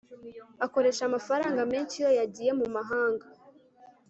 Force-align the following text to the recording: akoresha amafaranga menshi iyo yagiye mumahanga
akoresha 0.65 1.01
amafaranga 1.05 1.61
menshi 1.71 1.95
iyo 1.99 2.09
yagiye 2.19 2.51
mumahanga 2.59 3.25